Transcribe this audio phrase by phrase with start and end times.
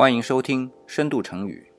[0.00, 1.70] 欢迎收听《深度成语》。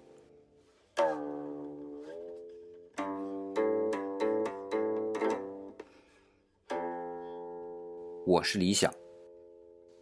[8.28, 8.94] 我是李想。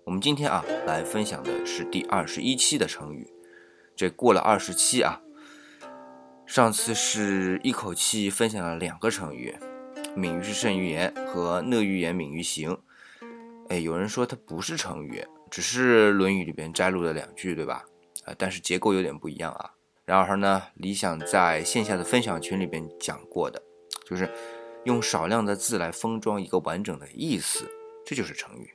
[0.04, 3.26] 我们今天啊，来分享的是第二十一期的成语。
[3.96, 5.22] 这过了二十期啊，
[6.46, 9.56] 上次是一口气分享了两个成语
[10.14, 12.78] ，“敏于事慎于言”和“讷于言敏于行”。
[13.72, 17.86] 哎，有人说它不是成语，只是《论语》里边摘录的两句，对吧？
[18.38, 19.74] 但是结构有点不一样啊。
[20.06, 23.62] 然而呢，理想在线下的分享群里边讲过的，
[24.06, 24.30] 就是
[24.86, 27.70] 用少量的字来封装一个完整的意思，
[28.06, 28.74] 这就是成语。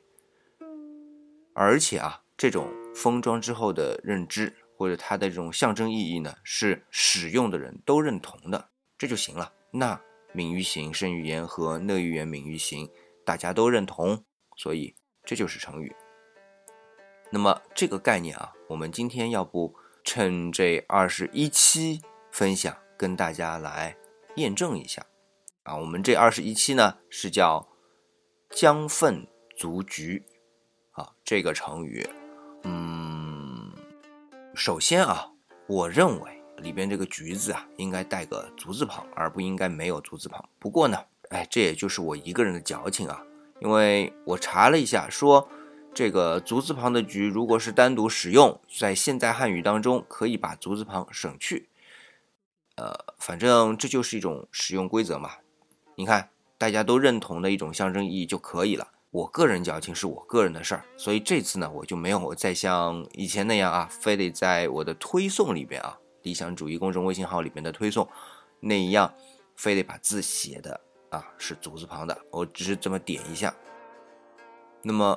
[1.54, 9.52] 而且啊，这种封装之后的认知或者它的这种象征意义呢，是使用的人都认同的，这就行了。
[9.72, 10.00] 那
[10.32, 12.88] 敏于行胜于言和讷于言敏于行，
[13.24, 14.24] 大家都认同，
[14.56, 14.94] 所以
[15.24, 15.92] 这就是成语。
[17.30, 19.72] 那么这个概念啊，我们今天要不
[20.03, 23.97] 趁这二十一期分享，跟大家来
[24.34, 25.06] 验证一下
[25.62, 25.77] 啊。
[25.77, 27.69] 我们这二十一期呢是叫
[28.50, 30.25] “将粪足菊”
[30.91, 32.05] 啊，这个成语，
[32.64, 33.72] 嗯，
[34.56, 35.30] 首先啊，
[35.69, 40.45] 我认为里边这个“橘”字啊，应该带个足字旁，而不应该没有足字旁。
[40.58, 43.25] 不过呢，哎，这也就是我一个人的矫情啊，
[43.61, 45.48] 因为我查了一下说。
[45.95, 51.69] 这个足字旁的“菊”，如果是单独使用，在现代汉语当中，可以把足字旁省去。
[52.75, 55.36] 呃，反正这就是一种使用规则嘛。
[55.95, 58.89] 你看，大家都认同的一种象征意义就可以了。
[59.12, 68.08] 我个人矫情是我个人的事儿，所以这次呢，我就没有再像以前那样啊，非得在我的推送里边啊，理想主义公众微信号里面的推送
[68.58, 69.14] 那一样，
[69.55, 72.20] 非得把字写的啊是足字旁的。
[72.33, 73.55] 我只是这么点一下。
[74.83, 75.17] 那么。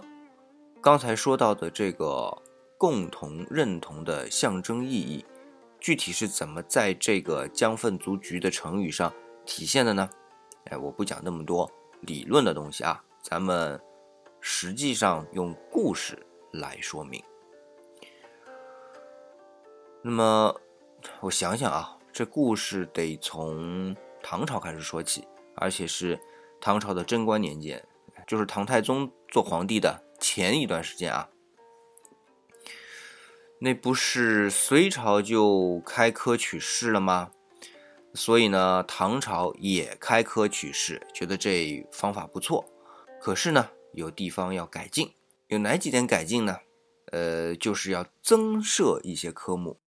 [0.88, 2.34] 刚才说到的这个
[2.78, 5.26] 共同认同的象征意义，
[5.82, 9.14] 具体是怎么在这个“将粪足局”的成语上
[9.46, 10.10] 体现的呢？
[10.70, 11.70] 哎，我不讲那么多
[12.00, 13.78] 理论的东西啊，咱们
[14.40, 17.22] 实际上用故事来说明。
[20.02, 20.56] 那么，
[21.20, 26.18] 我想想啊，这故事得从唐朝开始说起，而且是
[26.62, 27.86] 唐朝的贞观年间，
[28.26, 30.07] 就是唐太宗做皇帝的。
[30.30, 31.30] 前一段时间啊，
[33.60, 37.32] 那不是隋朝就开科取士了吗？
[38.14, 42.66] 所以呢，唐朝也开科取士，觉得这方法不错。
[43.22, 45.14] 可是呢，有地方要改进，
[45.48, 46.58] 有哪几点改进呢？
[47.14, 49.80] 呃，就是要增设一些科目。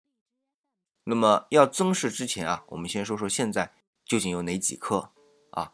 [1.04, 3.74] 那么要增设之前啊，我们先说说现在
[4.06, 5.12] 究竟有哪几科
[5.52, 5.74] 啊？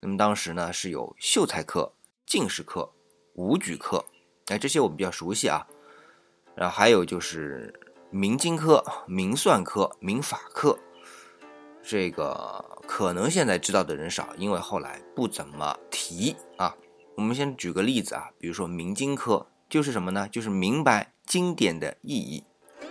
[0.00, 1.94] 那么当时呢是有秀才科、
[2.26, 2.92] 进士科。
[3.34, 4.04] 武举科，
[4.46, 5.66] 哎，这些我们比较熟悉啊。
[6.54, 7.72] 然后还有就是
[8.10, 10.78] 明经科、明算科、明法科，
[11.82, 16.76] 这个可能现在知道的人少，因为后来不怎么提啊。
[17.16, 20.28] 我们先举个例子啊，比如说明经科就是什么呢？
[20.30, 22.44] 就是明白经典的意义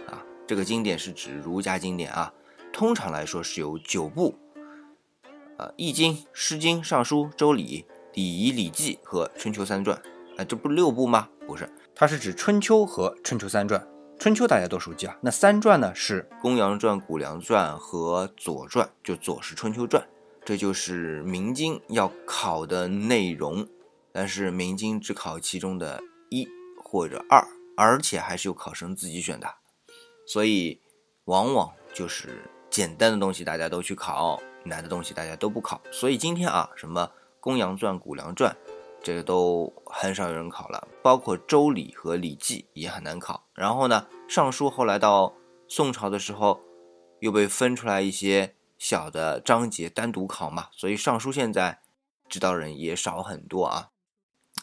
[0.08, 0.24] 啊。
[0.46, 2.34] 这个经典是指儒家经典啊，
[2.74, 4.36] 通常来说是有九部，
[5.58, 9.98] 呃，《易经》《诗经》《尚书》《周礼》《礼仪》《礼记》和《春秋三传》。
[10.38, 11.30] 哎，这不六部吗？
[11.46, 13.80] 不是，它是指《春秋》和《春秋三传》。
[14.20, 20.02] 《春秋》大家都熟悉啊，那三传呢是《公羊传》《谷梁传》和《左传》，就《左氏春秋传》，
[20.44, 23.68] 这就是明经要考的内容。
[24.12, 26.48] 但是明经只考其中的一
[26.84, 27.46] 或者二，
[27.76, 29.48] 而且还是由考生自己选的，
[30.26, 30.80] 所以
[31.26, 35.82] 往往就是简单的东西大家都去考，难的东西大家都不考。
[35.92, 37.02] 所以今天啊，什么
[37.40, 38.56] 《公羊传》《谷梁传》。
[39.04, 43.46] 这个都很少有人考了，包括《周礼》和《礼记》也很难考。
[43.54, 45.34] 然后呢，《尚书》后来到
[45.68, 46.62] 宋朝的时候，
[47.20, 51.82] 又被分出来一些小的章节单独考嘛，所以《尚书》现在
[52.30, 53.90] 知道人也少很多啊。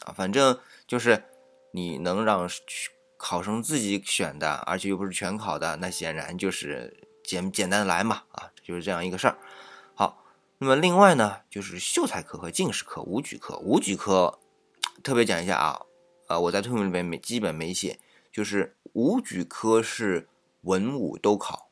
[0.05, 1.23] 啊，反正就是
[1.71, 2.49] 你能让
[3.17, 8.23] 考生自己选的，而且又不是全考的，那显然就是简简单来嘛。
[8.31, 9.37] 啊，就是这样一个事儿。
[9.93, 10.23] 好
[10.63, 13.57] 那么另外呢，就是秀才科和进士科、武举科。
[13.57, 14.37] 武举科
[15.01, 15.81] 特别讲一下啊，
[16.27, 17.99] 呃，我在推文里面没基本没写，
[18.31, 20.29] 就是武举科是
[20.61, 21.71] 文武都考，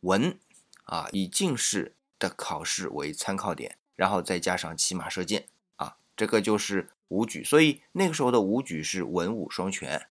[0.00, 0.38] 文
[0.84, 7.42] 啊以进士的考试为参考点，然后再加上骑马射箭啊，这个就是武举。
[7.42, 10.06] 所以那个时候的武举是文武双全。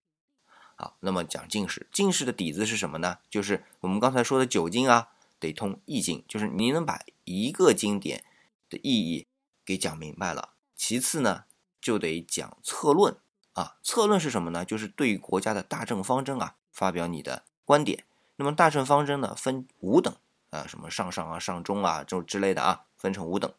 [0.76, 3.18] 好，那么讲进士，进士的底子是什么呢？
[3.28, 5.10] 就是我们刚才说的九经啊。
[5.40, 8.24] 得通易经，就是你能把一个经典
[8.70, 9.28] 的意义
[9.66, 10.54] 给讲明白了。
[10.76, 11.44] 其次呢，
[11.82, 13.18] 就得讲策论
[13.52, 13.78] 啊。
[13.84, 14.64] 策论是什么呢？
[14.64, 18.06] 就是对国家的大政方针啊，发表你的观点。
[18.38, 20.16] 那么大政方针呢，分五等
[20.52, 23.54] 啊，什么上上啊、上中啊，这之类的啊，分成五等。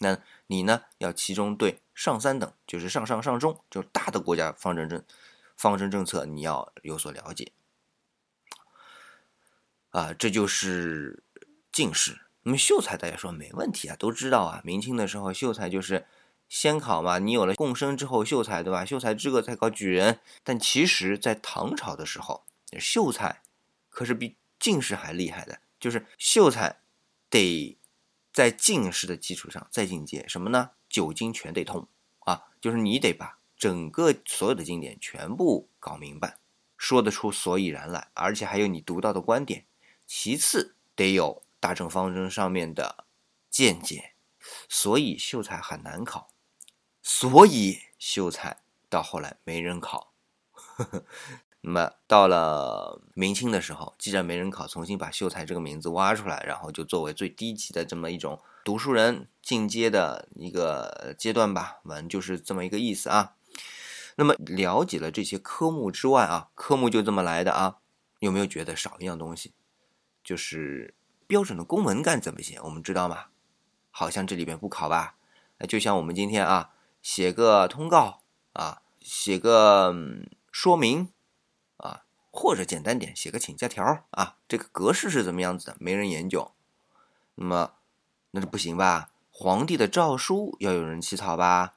[0.00, 0.18] 那
[0.48, 5.04] 你呢，要其中对上三等，就是上上上中，就是大的国家方针政
[5.56, 7.52] 方针政策，你要有所了解。
[9.90, 11.22] 啊，这就是
[11.70, 12.20] 进士。
[12.42, 14.62] 那么秀才，大家说没问题啊，都知道啊。
[14.64, 16.06] 明清的时候，秀才就是
[16.48, 18.84] 先考嘛，你有了贡生之后，秀才对吧？
[18.84, 20.20] 秀才资格才考举人。
[20.42, 22.44] 但其实，在唐朝的时候，
[22.78, 23.42] 秀才
[23.90, 26.80] 可是比进士还厉害的，就是秀才
[27.28, 27.76] 得
[28.32, 30.70] 在进士的基础上再进阶，什么呢？
[30.88, 31.86] 九经全得通
[32.20, 36.38] 啊，就是你得把整个所有的经典全部搞明白，
[36.78, 39.66] 说得出所以然来，而且还有你独到的观点。
[40.06, 41.42] 其次，得有。
[41.60, 43.04] 大政方针上面的
[43.50, 44.12] 见解，
[44.68, 46.28] 所以秀才很难考，
[47.02, 48.58] 所以秀才
[48.88, 50.12] 到后来没人考。
[51.60, 63.34] 那么到了明清的时候，既然没人考，重新把秀才这个名字挖出来，然后就作为最低级的这么一种读书人进阶的一个阶段吧，反正就是这么一个意思啊。
[64.14, 67.78] 那么了解了这些科目之外啊，科目就这么来的啊，
[68.20, 69.52] 有没有觉得少一样东西？
[70.22, 70.94] 就是。
[71.28, 72.58] 标准的公文干怎么写？
[72.62, 73.26] 我们知道吗？
[73.90, 75.16] 好像这里边不考吧？
[75.68, 76.70] 就像我们今天啊，
[77.02, 78.22] 写个通告
[78.54, 79.94] 啊，写个
[80.50, 81.10] 说明
[81.76, 85.76] 啊，或者简单点写个请假条啊，这个格式是怎么样子的？
[85.78, 86.50] 没人研究。
[87.34, 87.72] 那么
[88.30, 89.10] 那就不行吧？
[89.30, 91.74] 皇帝的诏书要有人起草吧？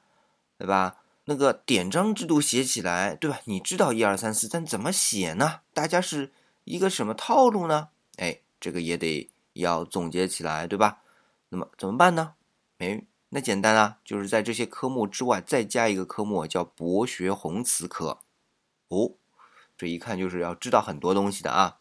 [0.56, 0.96] 对吧？
[1.26, 3.40] 那个典章制度写起来，对吧？
[3.44, 5.60] 你知道一二三四，但怎么写呢？
[5.74, 6.32] 大家是
[6.64, 7.90] 一个什么套路呢？
[8.16, 9.28] 哎，这个也得。
[9.54, 11.02] 要总结起来，对吧？
[11.50, 12.34] 那么怎么办呢？
[12.78, 18.20] 哎，那简单啊，就是在这些科目之外再加一个科目，叫博学宏词科。
[18.88, 19.12] 哦，
[19.76, 21.78] 这一看就是要知道很多东西的啊。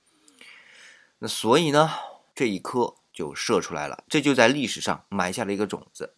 [1.19, 1.89] 那所以呢，
[2.33, 6.15] 这一科就设出来了，这就在历史上埋下了一个种子。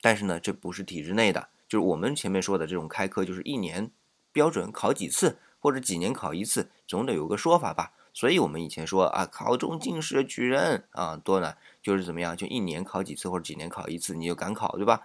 [0.00, 3.90] 但是呢，这不是体制内的，就是我们前面说的这种开科，就是一年
[4.32, 7.92] 标准考几次，或者几年考一次，总得有个说法吧。
[8.12, 15.02] 所以，我们以前说啊，考中进士举人啊多呢，就是怎么样，就一年考几次或者几年考一次，你就敢考，对吧？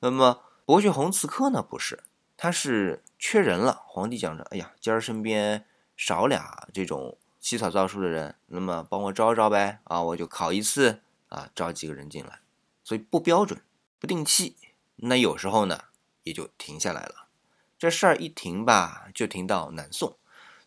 [0.00, 2.02] 那么博学鸿词科呢，不是，
[2.36, 3.82] 他是缺人了。
[3.86, 5.66] 皇帝讲着，哎呀，今儿身边
[5.96, 12.40] 少俩这种起草诏书的人，那么帮我招招呗啊，我就考一次啊，招几个人进来。
[12.82, 13.60] 所以不标准、
[13.98, 14.56] 不定期，
[14.96, 15.80] 那有时候呢
[16.22, 17.26] 也就停下来了。
[17.78, 20.16] 这事儿一停吧，就停到南宋。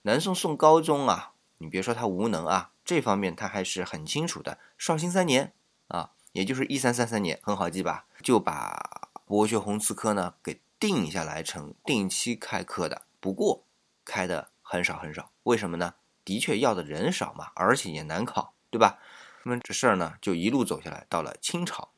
[0.03, 1.30] 南宋宋高宗啊。
[1.61, 4.57] 你别说他无能啊，这方面他还是很清楚的。
[4.79, 5.53] 绍兴三年
[5.89, 8.05] 啊，也就是一三三三年，很好记吧？
[8.23, 13.03] 就把博学宏词科呢给定下来成定期开课的。
[13.19, 13.63] 不过
[14.03, 15.93] 开的很少很少，为什么呢？
[16.25, 18.97] 的确要的人少嘛，而且也难考，对吧？
[19.43, 21.89] 那么这事儿呢，就一路走下来，到了清朝，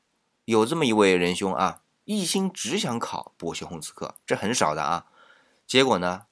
[0.44, 5.06] 有这么一位仁兄啊，一心只想考博学宏词科，这很少的啊。
[5.65, 6.25] 结果呢？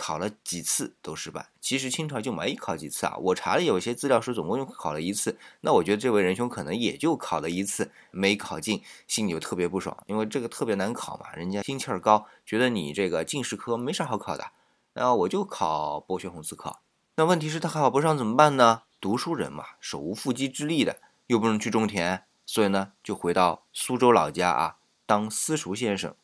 [0.00, 3.14] 考了几次都失败，其实清朝就没考几次啊。
[3.18, 14.52] 我查了有些资料说总共就考了一次，那我觉得这位仁兄可能也就考了一次，没考进，心里就特别不爽，因为这个特别难考嘛，人家心气儿高，觉得你这个进士科没啥好考的，
[14.94, 16.78] 然后我就考博学宏词科。
[17.16, 18.84] 那问题是，他考不上怎么办呢？
[18.98, 26.14] 读书人嘛，手无缚鸡之力的，又不能去种田，所以呢，就回到苏州老家啊，当私塾先生。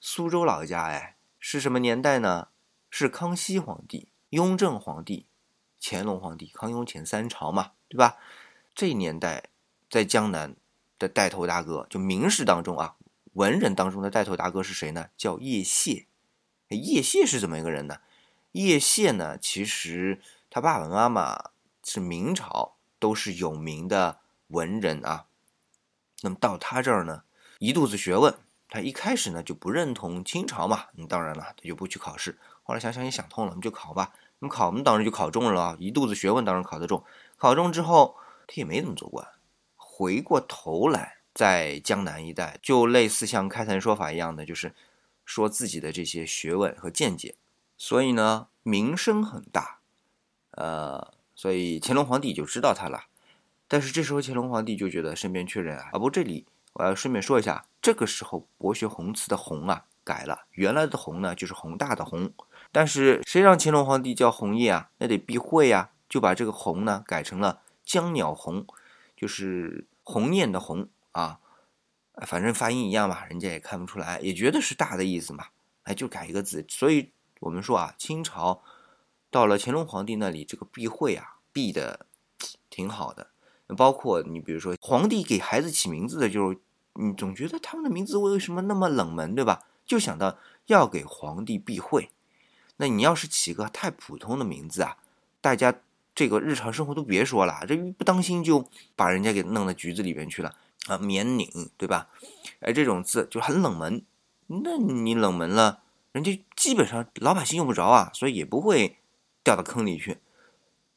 [0.00, 2.48] 苏州老家哎，是什么年代呢？
[2.94, 5.24] 是康熙皇帝、雍正皇帝、
[5.80, 8.18] 乾隆皇帝，康雍乾三朝嘛，对吧？
[8.74, 9.44] 这年代
[9.88, 10.54] 在江南
[10.98, 12.96] 的带头大哥，就名士当中啊，
[13.32, 15.08] 文人当中的带头大哥是谁呢？
[15.16, 16.06] 叫叶谢。
[16.68, 18.00] 叶谢是怎么一个人呢？
[18.52, 20.20] 叶谢呢，其实
[20.50, 25.28] 他爸爸妈妈是明朝都是有名的文人啊。
[26.20, 27.24] 那么到他这儿呢，
[27.58, 28.34] 一肚子学问。
[28.72, 32.38] 他一开始呢就不认同清朝嘛，那当然了，他就不去考试。
[32.62, 34.14] 后来想想也想通了，我们就考吧。
[34.38, 37.04] 那么考，我们当然就考中了，一肚子学问当然考得中。
[37.36, 39.28] 考中之后，他也没怎么做官。
[39.76, 44.74] 回过头来，在江南一带，就类似像开坛说法一样的，就是
[45.26, 47.34] 说自己的这些学问和见解。
[47.76, 49.80] 所以呢，名声很大。
[50.52, 53.04] 呃，所以乾隆皇帝就知道他了。
[53.68, 55.90] 但是这时候乾隆皇帝就觉得身边缺人啊。
[55.92, 57.66] 啊不，这里我要顺便说一下。
[57.82, 62.32] 这个时候，博学宏词的“宏”啊改了，原来的“宏”呢就是宏大的“宏”，
[62.70, 64.90] 但是谁让乾隆皇帝叫红叶啊？
[64.98, 68.64] 那得避讳呀，就把这个“宏”呢改成了江鸟红，
[69.16, 71.40] 就是鸿雁的“鸿”啊，
[72.24, 75.46] 反正发音一样嘛，人家也看不出来，也觉得是大的意思嘛，
[75.82, 76.64] 哎，就改一个字。
[76.68, 77.10] 所以
[77.40, 78.62] 我们说啊，清朝
[79.28, 82.06] 到了乾隆皇帝那里，这个避讳啊，避的
[82.70, 83.30] 挺好的。
[83.76, 86.58] 包括你比如说，皇帝给孩子起名字的，就是
[86.94, 89.64] 你总觉得他们的名字为什么那么冷门，对吧？
[89.84, 92.10] 就想到要给皇帝避讳。
[92.76, 94.96] 那你要是起个太普通的名字啊，
[95.40, 95.74] 大家
[96.14, 100.54] 这个日常生活都别说了，这一不当心就把人家给弄到局子里边去了
[100.86, 102.08] 啊，免拧，对吧？
[102.60, 104.02] 哎，这种字就很冷门，
[104.46, 105.82] 那你冷门了。
[106.12, 108.98] 人家基本上老百姓用不着啊，所以也不会
[109.42, 110.18] 掉到坑里去。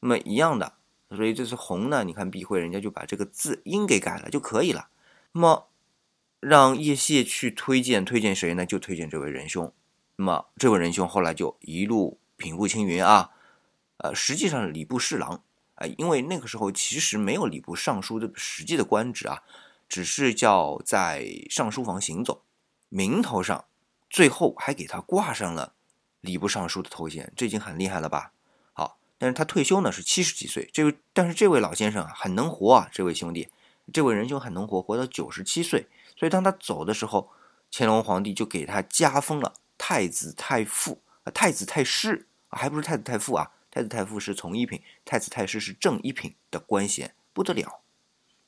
[0.00, 0.74] 那么一样的，
[1.10, 2.04] 所以这是红呢。
[2.04, 4.88] 你看避讳，人家就把这个字音给改了就可以了。
[5.32, 5.66] 那么
[6.48, 8.64] 让叶谢去推荐，推荐谁呢？
[8.64, 9.72] 就推荐这位仁兄。
[10.14, 13.32] 那么这位仁兄后来就一路平步青云啊。
[13.96, 15.42] 呃，实际上礼部侍郎
[15.74, 19.42] 啊，因为那个时候其实没有礼部尚书的实际的官职啊，
[19.88, 22.44] 只是叫在上书房行走，
[22.90, 23.64] 名头上。
[24.08, 25.72] 最后还给他挂上了
[26.20, 28.30] 礼部尚书的头衔，这已经很厉害了吧？
[28.72, 33.48] 好，但是他退休呢是七十几岁，这位但是这位老先生啊很能活啊，这位兄弟，
[33.92, 35.88] 这位仁兄很能活，活到九十七岁。
[36.16, 37.30] 所以当他走的时候，
[37.70, 47.80] 乾隆皇帝就给他加封了太子太傅啊，太子太师啊，还不是太子太傅啊，太子太傅是从一品，太子太师是正一品的官衔，不得了。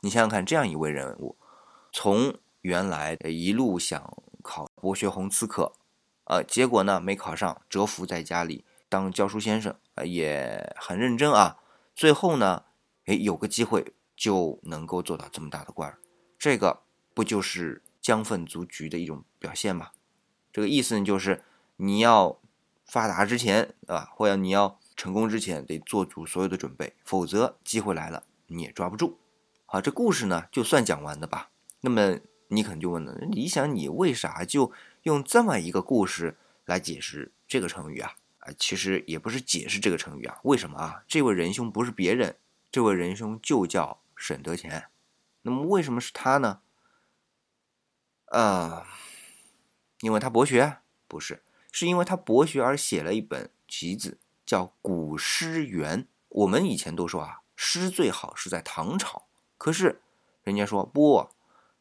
[0.00, 1.36] 你想想看，这样一位人物，
[1.92, 4.22] 从原来一路想。
[4.40, 5.74] 考博学鸿词科，
[6.24, 11.58] 呃，结果呢没考上，蛰伏在家里当教书先生，呃，也很认真啊。
[11.94, 12.64] 最后呢，
[13.04, 15.98] 哎，有个机会就能够做到这么大的官儿，
[16.38, 16.80] 这个
[17.18, 19.90] 不就是将分足局的一种表现吗？
[20.52, 21.42] 这个意思呢，就是
[21.78, 22.38] 你要
[22.86, 24.12] 发达之前，对吧？
[24.14, 29.18] 或者你要成功之前，得做足所有的准备，否则机会来了你也抓不住。
[29.66, 31.50] 好，这故事呢就算讲完的吧。
[31.80, 32.20] 那么。
[32.50, 34.72] 你可能就问了，李想，你为啥就
[35.02, 38.14] 用这么一个故事来解释这个成语啊？
[38.38, 40.38] 啊，其实也不是解释这个成语啊。
[40.44, 41.02] 为什么啊？
[41.06, 42.36] 这位仁兄不是别人，
[42.72, 44.84] 这位仁兄就叫沈德潜。
[45.42, 46.60] 那么为什么是他呢？
[48.30, 48.86] 啊，
[50.00, 50.78] 因为他博学？
[51.06, 51.42] 不是，
[51.72, 56.02] 是因为他博学而写了一本集子，叫《古诗源》。
[56.28, 59.24] 我们以前都说啊，诗最好是在唐朝，
[59.56, 60.02] 可是
[60.44, 61.30] 人家说不。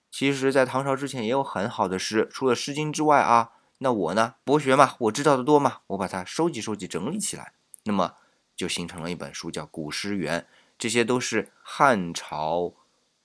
[0.10, 7.52] 其实，在唐朝之前也有很好的诗，除了《诗经》之外啊，那我呢，博学嘛，我知道的多嘛，我把它收集收集，整理起来，
[7.84, 8.16] 那么
[8.56, 10.42] 就形成了一本书，叫《古诗源》。
[10.78, 12.74] 这些都是汉朝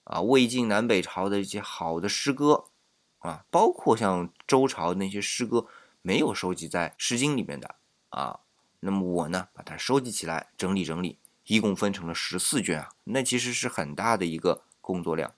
[0.05, 2.64] 啊、魏晋南北朝的一些好的诗歌
[3.23, 5.67] 啊，包括像周朝那些诗歌
[6.02, 7.76] 没有收集在《诗经》里面的
[8.11, 8.41] 啊，
[8.81, 15.35] 那么我呢，把它收集起来，整理整理，一共分成了十四卷啊，那其实是很大的一个工作量。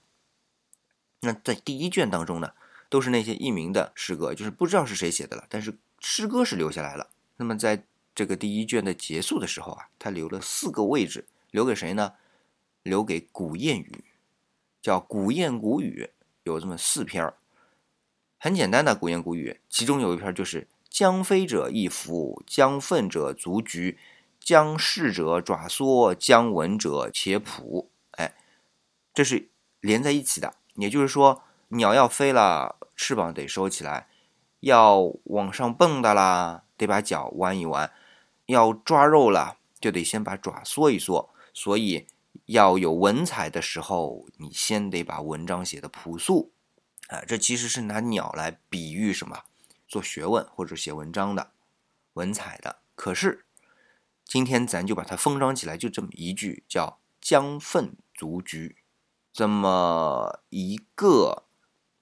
[1.21, 2.53] 那在第一卷当中呢，
[2.89, 7.09] 都是那些佚名的诗歌，就是不知道是谁写的了，但是诗歌是留下来了。
[7.37, 12.13] 那么在这个第一卷的结束的时候啊，他留了四个位置，留给谁呢？
[12.83, 14.05] 留给古谚语，
[14.81, 16.11] 叫古谚古语，
[16.43, 17.35] 有这么四篇儿，
[18.37, 23.97] 很简单的古言古语，其中有一篇就是“将飞者一伏，将奋者足局，
[24.39, 27.89] 将逝者爪缩，将闻者且朴”。
[28.11, 28.35] 哎，
[29.13, 29.49] 这是
[29.79, 30.53] 连在一起的。
[30.75, 34.07] 也就是说，鸟要飞了，翅膀得收起来；
[34.59, 37.89] 要往上蹦的啦，得把脚弯一弯；
[38.47, 41.29] 要抓肉了，就得先把爪缩一缩。
[41.53, 42.05] 所以，
[42.47, 46.51] 要有文采的时候，你先得把文章写的朴素。
[47.07, 49.43] 啊，这其实是拿鸟来比喻什么？
[49.87, 51.51] 做学问或者写文章的
[52.13, 52.77] 文采的。
[52.95, 53.45] 可是，
[54.23, 58.77] 今天咱就把它封装起来，就这么一句，叫“将奋足局”。
[59.31, 61.43] 这么一个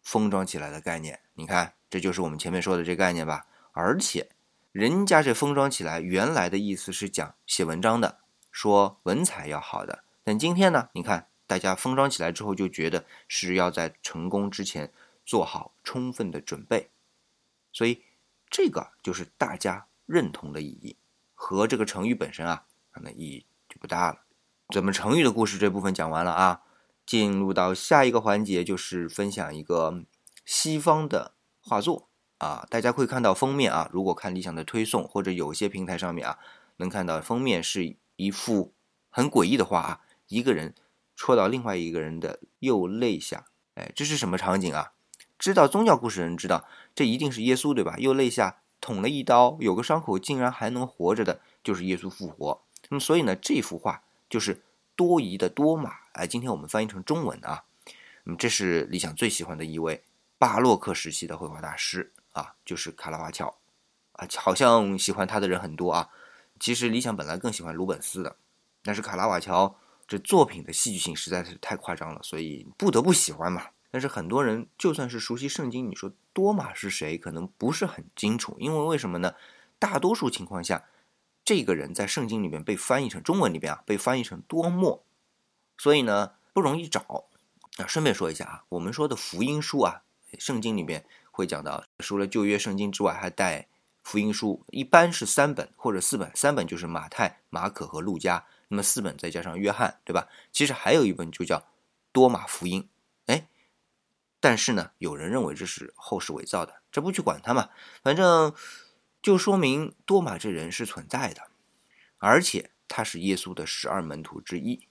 [0.02, 3.48] 封装起来的概念，你看，这就是我们前面说的这概念吧？
[3.72, 4.30] 而且，
[4.72, 8.20] 人家这封装起来原来的意思是讲写文章的，
[8.52, 10.04] 说文采要好的。
[10.24, 14.92] 但今天呢，你看，大家封装起来之后就觉得是要在成功之前
[15.26, 16.90] 做好充分的准备，
[17.72, 18.04] 所以
[18.50, 20.96] 这个就是大家认同的意义，
[21.34, 24.22] 和这个成语本身啊，可能意义就不大了。
[24.70, 26.62] 咱们成语的故事这部分讲完了啊。
[27.06, 30.06] 进入到下一个环节，就是分享一个
[30.46, 32.08] 西方的画作
[32.38, 33.90] 啊，大家会看到封面啊。
[33.92, 36.40] 如果看理想的推送或者有些平台上面啊，
[36.78, 38.74] 能看到封面是一幅
[39.10, 40.74] 很诡异的画啊，一个人
[41.15, 44.93] 戳到另外一个人的右肋下，哎，这是什么场景啊？
[45.38, 46.65] 知道宗教故事的人知道，
[46.96, 47.96] 这一定是耶稣对吧？
[47.98, 52.62] 右肋下捅了一刀，有个伤口竟然还能活着的，就是耶稣复活。
[52.89, 54.62] 那么所以呢，这幅画就是
[54.96, 55.96] 多疑的多马。
[56.13, 57.63] 哎，今天我们翻译成中文啊，
[58.25, 60.03] 嗯，这是理想最喜欢的一位
[60.38, 63.58] 巴洛克时期的绘画大师啊，就是卡拉瓦乔
[64.13, 66.10] 啊，好像喜欢他的人很多啊，
[66.60, 68.38] 其实理想本来更喜欢鲁本斯的，
[68.84, 69.75] 但是卡拉瓦乔
[70.08, 73.68] 这作品的戏剧性实在是太夸张了，所以不得不喜欢嘛。
[73.90, 79.36] 但是很多人就算是熟悉圣经，你说多马是谁，可能不是很清楚，因为为什么呢？
[79.80, 80.86] 大多数情况下，
[81.46, 85.04] 这个人在圣经里面被翻译成中文里边啊，被翻译成多默，
[85.78, 87.26] 所以呢不容易找。
[87.78, 90.04] 啊，顺便说一下啊，我们说的福音书啊，
[90.38, 93.68] 圣经里面会讲到，除了旧约圣经之外，还带。
[94.04, 100.27] 福音书一般是三本或者四本，三本就是马太、马可和路加，那么四本再加上约翰，对吧？
[100.51, 101.63] 其实还有一本就叫
[102.12, 102.89] 多马福音，
[103.27, 103.48] 哎，
[104.39, 107.70] 但是呢，有人认为这是后世伪造的，这不去管他嘛，
[108.01, 108.51] 反正
[109.22, 111.44] 就说明多马这人是存在的，
[112.18, 114.88] 而且他是耶稣的十二门徒之一。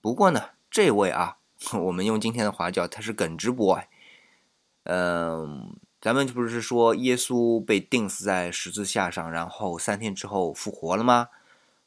[0.00, 1.36] 不过呢，这位啊，
[1.84, 3.82] 我们用今天的话叫他是耿直 boy，
[4.84, 5.78] 嗯。
[6.00, 11.26] 咱们不是说耶稣被钉死在十字架上，然后三天之后复活了吗？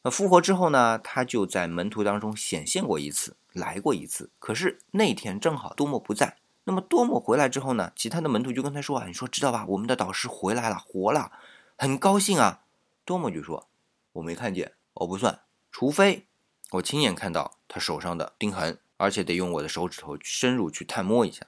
[0.04, 4.32] 那复活之后呢，他就在门徒当中显现过一次，来过一次。
[4.40, 6.38] 可是那天正好多默不在。
[6.64, 9.66] 那么多默回来之后呢，其他的门徒就跟他说啊：“你说知道吧？
[9.68, 11.32] 我们的导师回来了，活了，
[11.78, 12.64] 很高兴啊。”
[13.06, 13.68] 多默就说
[14.14, 15.42] ：“我没看见，我不算，
[15.72, 16.28] 除非
[16.72, 21.46] 我亲眼看到他手上的钉痕，而且得用我的手指头深入去探摸一下，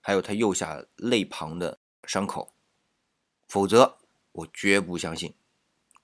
[0.00, 2.52] 还有他右下肋旁的。”伤口，
[3.46, 3.98] 否则
[4.32, 5.34] 我绝不相信。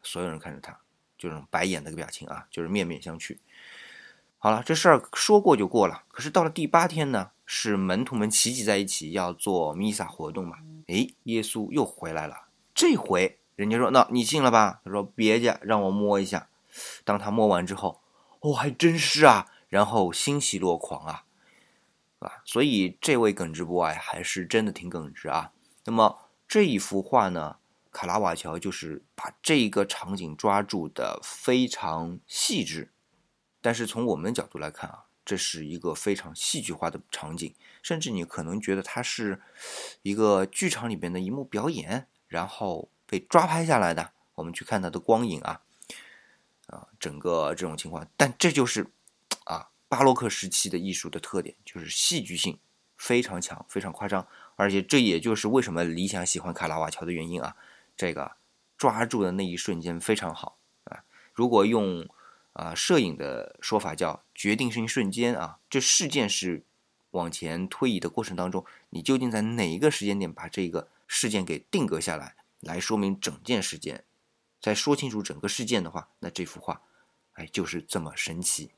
[0.03, 0.79] 所有人看着他，
[1.19, 3.39] 就这种白眼那个表情啊，就是面面相觑。
[4.39, 6.05] 好了，这事儿说过就过了。
[6.09, 10.59] 可是到了第八天呢，是门徒们齐集在一起要做弥撒活动嘛？
[10.87, 12.47] 诶，耶稣又回来了。
[12.75, 16.49] 这回人家说：“那你信了吧？”他说：“别介，让我摸一下。”
[17.05, 18.01] 当他摸完之后，
[18.41, 21.25] 哦，还真是啊，然后欣喜若狂啊，
[22.19, 25.53] 啊，所以这位耿直 boy 还是真的挺耿直啊。
[25.87, 27.57] 那么这一幅画呢，
[27.97, 32.93] 卡拉瓦乔就是把这个场景抓住的非常细致，
[33.63, 39.41] 但是从我们角度来看啊，这是一个非常戏剧化的场景，甚至你可能觉得它是
[40.03, 44.13] 一个剧场里边的一幕表演，然后被抓拍下来的。
[44.35, 45.63] 我们去看它的光影啊，
[46.67, 48.87] 啊，整个这种情况，但这就是
[49.45, 52.59] 啊巴洛克时期的艺术的特点，就是戏剧性
[52.99, 54.29] 非常强，非常夸张。
[54.57, 57.57] 而且这也就是为什么理想喜欢卡拉瓦乔的原因啊，
[57.97, 58.37] 这个
[58.77, 61.05] 抓住的那一瞬间非常好啊。
[61.33, 62.07] 如果用
[62.53, 66.63] 啊摄影的说法叫决定性瞬间啊，这事件是
[67.11, 74.05] 往前推移的过程当中，你究竟在哪一个时间点把这个事件给定格下来，来说明整件事件，
[74.61, 76.83] 再说清楚整个事件的话，那这幅画，
[77.33, 78.71] 哎，就是这么神奇。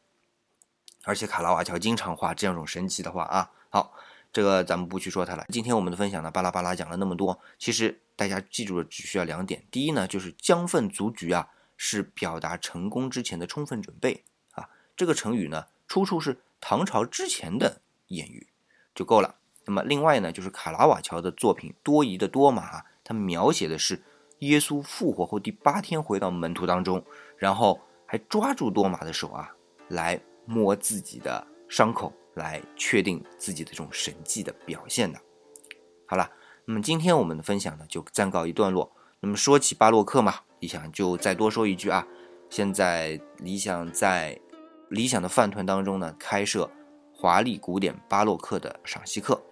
[1.05, 3.95] 而且卡拉瓦乔经常画这样种神奇的画啊，好。
[4.33, 5.45] 这个咱们不去说它了。
[5.49, 9.65] 今天我们的分享呢，巴拉巴拉讲了那么多，其实大家记住了只需要两点。
[9.71, 14.69] 第一呢，就是将分足局啊，是表达成功之前的充分准备啊。
[14.97, 18.49] 这个成语呢，出处是唐朝之前的谚语
[18.95, 19.37] 就够了。
[19.65, 24.03] 那么另外呢，就是卡拉瓦乔的作品《多疑的多马》，它描写的是
[24.41, 27.05] 耶稣复活后第八天回到门徒当中，
[27.37, 29.51] 然后还抓住多马的手啊，
[29.89, 32.13] 来摸自己的伤口。
[32.39, 35.21] 来确定自己的这种神迹的表现的。
[36.07, 36.31] 好了，
[36.65, 38.91] 那么今天我们的分享呢就暂告一段落。
[39.21, 42.07] 那么说起巴洛克嘛，理想就再多说一句啊。
[42.49, 44.41] 现在理想在
[44.89, 46.71] 理想的饭团当中呢开设
[47.13, 49.43] 华丽古典巴洛克的赏析课，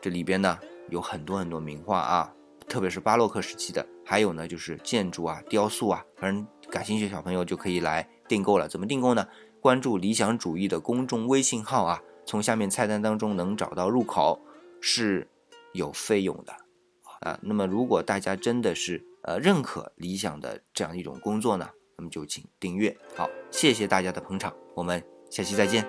[0.00, 0.56] 这里边呢
[0.90, 2.32] 有很多很多名画啊，
[2.68, 8.68] 特别是巴洛克时期的，还有呢就是建筑啊、雕塑啊，反正感兴趣的小朋友就可以来订购了。
[8.68, 9.26] 怎么订购呢？
[9.60, 12.00] 关注理想主义的公众微信号啊。
[12.26, 14.40] 从下面菜单当中能找到入口，
[14.80, 15.26] 是
[15.72, 16.52] 有费用的
[17.20, 17.38] 啊。
[17.40, 22.94] 那么如果大家真的是呃认可理想的这样一种工作呢，那么就请订阅。
[23.14, 25.86] 好，谢谢大家的捧场，我们下期再见。